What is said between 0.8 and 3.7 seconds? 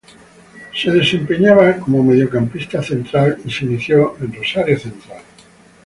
desempeñaba como mediocampista central, y se